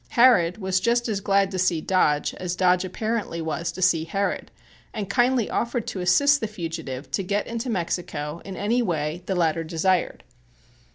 [0.09, 4.49] Harrod was just as glad to see Dodge as Dodge apparently was to see Harrod,
[4.95, 9.27] and kindly offered to assist the fugitive to get into Mexico in any way that
[9.35, 10.23] the latter desired.